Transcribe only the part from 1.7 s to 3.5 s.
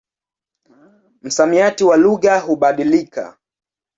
wa lugha hubadilika.